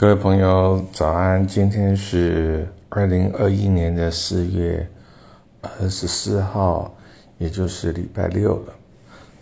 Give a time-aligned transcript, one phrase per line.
[0.00, 1.44] 各位朋友，早安！
[1.44, 4.88] 今天是二零二一年的四月
[5.60, 6.94] 二十四号，
[7.36, 8.72] 也就是礼拜六了。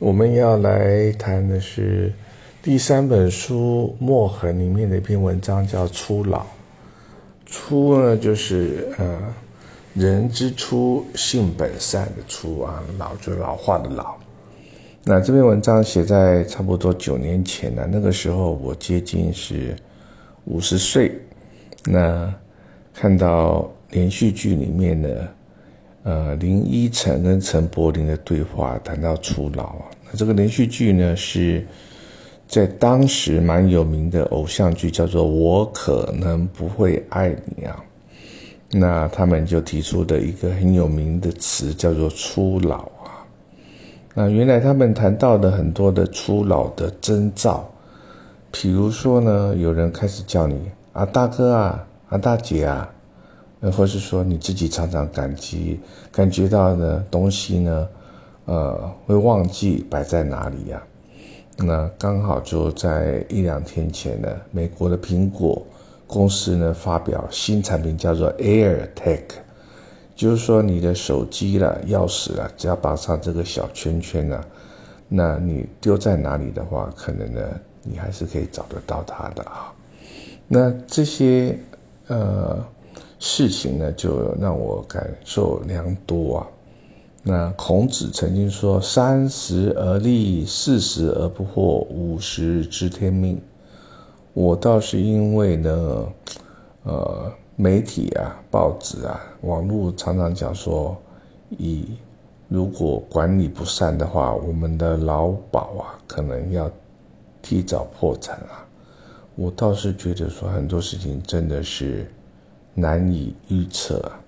[0.00, 2.12] 我们要来谈的是
[2.60, 6.44] 第三本书《墨痕》里面的一篇文章，叫“初老”。
[7.46, 9.20] 初呢，就是呃，
[9.94, 14.16] 人之初，性本善的初啊；老就老化的老。
[15.04, 19.76] 那这篇文章写在差不多九年前了，那个时候我接近是。
[20.44, 21.12] 五十岁，
[21.84, 22.32] 那
[22.94, 25.28] 看到连续剧里面的
[26.02, 29.84] 呃林依晨跟陈柏霖的对话，谈到初老啊。
[30.10, 31.64] 那这个连续剧呢是
[32.48, 37.84] 在当时蛮有名的偶像剧，叫做《我可能不会爱你》啊。
[38.72, 43.26] 那他们就提出的一个很有名的词叫做初老啊。
[44.14, 47.70] 那原来他们谈到的很多的初老的征兆。
[48.52, 52.92] 比如说呢，有人开始叫你啊大哥啊啊大姐啊，
[53.76, 55.78] 或是说你自己常常感激
[56.10, 57.88] 感觉到呢东西呢，
[58.46, 60.82] 呃会忘记摆在哪里呀？
[61.56, 65.64] 那刚好就在一两天前呢，美国的苹果
[66.06, 69.22] 公司呢发表新产品叫做 AirTag，
[70.16, 74.44] 就是说你的手机了、钥匙了，只要绑上这个小圈圈呢，
[75.08, 77.40] 那你丢在哪里的话，可能呢。
[77.82, 79.72] 你还是可以找得到他的啊，
[80.46, 81.58] 那这些
[82.08, 82.62] 呃
[83.18, 86.46] 事情呢，就让我感受良多啊。
[87.22, 93.40] 那孔子曾经说：“三十而立，四十而不惑，五十知天命。”
[94.34, 96.06] 我倒是因为呢，
[96.84, 100.96] 呃，媒体啊、报纸啊、网络常常讲说，
[101.50, 101.96] 以
[102.48, 106.70] 如果管理不善的话，我们的劳保啊，可能要。
[107.42, 108.66] 提早破产啊！
[109.36, 112.10] 我倒是觉得说很多事情真的是
[112.74, 114.20] 难以预测啊。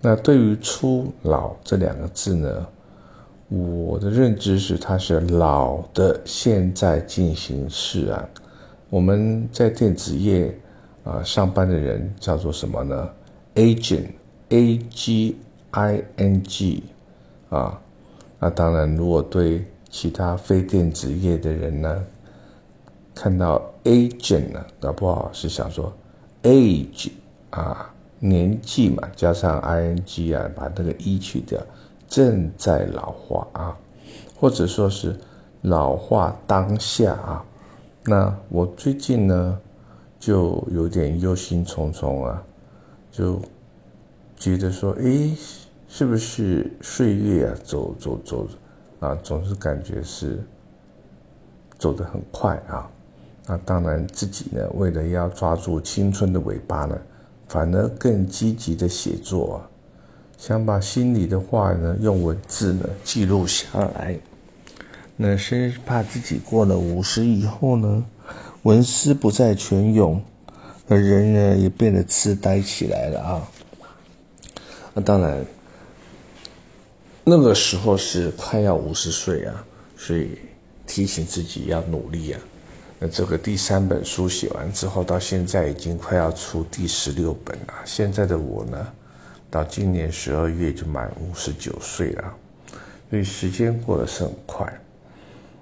[0.00, 2.66] 那对于“初老”这两个字呢，
[3.48, 8.28] 我的认知是它是老的现在进行式啊。
[8.90, 10.56] 我们在电子业
[11.04, 13.08] 啊上班的人叫做什么呢
[13.54, 15.36] ？agent，a g
[15.70, 16.82] i n g
[17.48, 17.80] 啊。
[18.38, 22.02] 那当然，如果对其他非电子业的人呢？
[23.14, 25.92] 看到 agent 呢，搞不好是想说
[26.42, 27.10] age
[27.50, 31.60] 啊，年纪嘛，加上 ing 啊，把那个 e 去掉，
[32.08, 33.76] 正在老化啊，
[34.34, 35.14] 或者说是
[35.60, 37.44] 老化当下啊。
[38.04, 39.60] 那我最近呢，
[40.18, 42.42] 就有点忧心忡忡啊，
[43.10, 43.38] 就
[44.36, 45.36] 觉得说，诶，
[45.86, 48.48] 是不是岁月啊，走走走
[49.02, 50.38] 啊，总是感觉是
[51.76, 52.88] 走得很快啊。
[53.48, 56.96] 那当然，自己呢，为了要抓住青春的尾巴呢，
[57.48, 59.66] 反而更积极的写作啊，
[60.38, 64.16] 想把心里的话呢，用文字呢记录下来。
[65.16, 68.04] 那生怕自己过了五十以后呢，
[68.62, 70.22] 文思不再泉涌，
[70.88, 73.48] 而人呢也变得痴呆起来了啊。
[74.94, 75.44] 那当然，
[77.24, 79.64] 那个时候是快要五十岁啊，
[79.96, 80.38] 所以
[80.86, 82.40] 提醒自己要努力啊。
[82.98, 87.74] 那这个第三本书写完之后，到现在已经快要出第十六本了。
[87.84, 88.86] 现在的我呢，
[89.48, 92.34] 到今年十二月就满五十九岁了，
[93.08, 94.80] 所以时间过得是很快。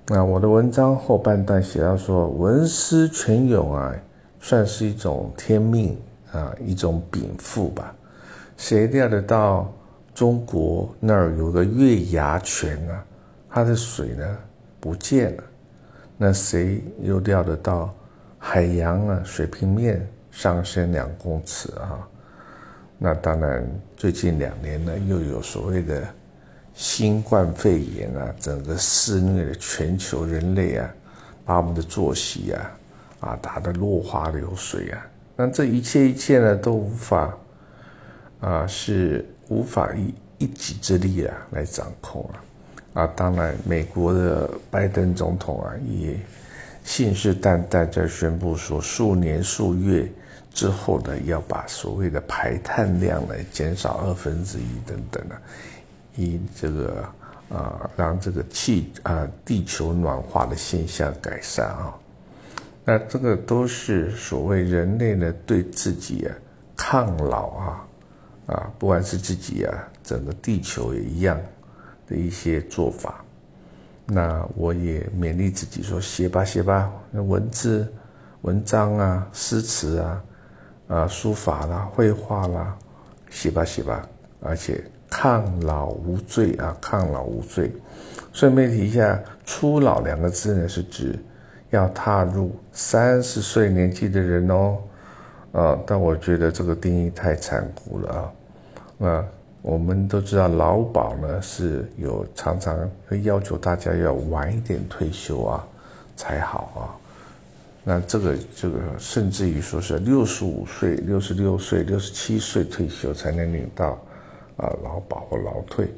[0.06, 3.94] 那我的文章后半段写到说，文思泉涌啊，
[4.40, 5.96] 算是一种天命
[6.32, 7.94] 啊，一种禀赋吧。
[8.56, 9.72] 谁料得到
[10.14, 13.04] 中国那儿有个月牙泉啊，
[13.48, 14.38] 它的水呢
[14.78, 15.42] 不见了。
[16.16, 17.94] 那谁又料得到
[18.38, 22.06] 海洋啊水平面上升两公尺啊？
[22.98, 23.66] 那当然，
[23.96, 26.06] 最近两年呢，又有所谓的
[26.74, 30.94] 新冠肺炎啊，整个肆虐了全球人类啊，
[31.46, 32.70] 把我们的作息啊
[33.20, 35.06] 啊打得落花流水啊。
[35.34, 37.34] 那这一切一切呢，都无法
[38.40, 43.02] 啊，是无法以一己之力啊来掌控啊。
[43.02, 46.18] 啊，当然，美国的拜登总统啊，也
[46.82, 50.10] 信誓旦旦在宣布说，数年数月
[50.52, 55.38] 之后呢，要把所谓的排碳量呢减少二分之一等等啊，
[56.16, 57.04] 以这个
[57.48, 61.94] 啊，让这个气啊地球暖化的现象改善啊。
[62.84, 66.34] 那这个都是所谓人类呢对自己啊
[66.76, 67.86] 抗老啊
[68.50, 71.40] 啊，不管是自己啊，整个地球也一样。
[72.10, 73.24] 的一些做法，
[74.04, 77.86] 那我也勉励自己说：写吧写吧，那文字
[78.40, 80.24] 文章啊、诗词啊、
[80.88, 82.76] 啊书法啦、绘画啦，
[83.30, 84.04] 写吧写吧，
[84.40, 87.70] 而且抗老无罪啊，抗老无罪。
[88.32, 89.16] 顺便提一下
[89.46, 91.16] ，“初老”两个字呢，是指
[91.70, 94.78] 要踏入三十岁年纪的人哦。
[95.52, 98.32] 啊，但我觉得这个定义太残酷了啊。
[99.02, 99.24] 那
[99.62, 105.66] 我们都知道，劳保呢是有常常会要求大家要晚一点退休啊
[106.16, 106.84] 才好啊。
[107.82, 113.98] 那这个这个甚至于说是六十五岁、六十六岁、六十七岁退休才能领到
[114.58, 115.88] 啊劳保或劳退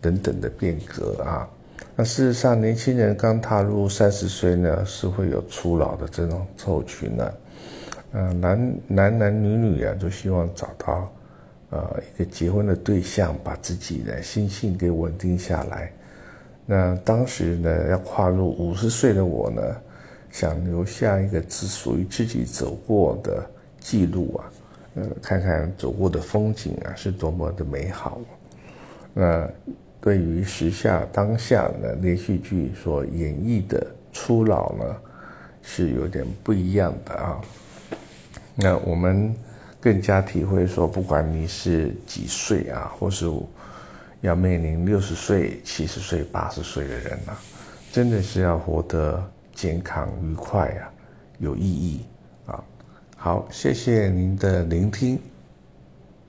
[0.00, 1.48] 等等的变革啊。
[1.94, 7.32] 那事实上，年轻人刚踏入三十岁呢，是会有初老的这种凑群呢。
[8.12, 11.08] 嗯，男男男女女啊，都希望找到。
[11.70, 15.92] 呃，一个结婚的对象，把自己的心性给稳定下来。
[16.66, 19.62] 那当时呢，要跨入五十岁的我呢，
[20.32, 24.50] 想留下一个只属于自己走过的记录啊，
[24.96, 28.20] 呃，看看走过的风景啊，是多么的美好。
[29.14, 29.48] 那
[30.00, 34.96] 对于时下当下的连续剧所演绎的初老呢，
[35.62, 37.40] 是有点不一样的啊。
[38.56, 39.32] 那我们。
[39.80, 43.26] 更加体会说，不管你是几岁啊，或是
[44.20, 47.40] 要面临六十岁、七十岁、八十岁的人啊，
[47.90, 49.22] 真的是要活得
[49.54, 50.92] 健康、愉快啊，
[51.38, 52.00] 有意义
[52.46, 52.62] 啊。
[53.16, 55.18] 好，谢谢您的聆听。